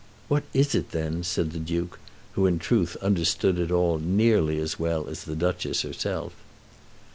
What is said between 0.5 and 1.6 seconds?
is it then?" said the